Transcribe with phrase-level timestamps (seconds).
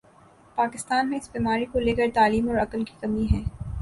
[0.57, 3.41] پاکستان میں اس بیماری کو لے کر تعلیم اور عقل کی کمی ہے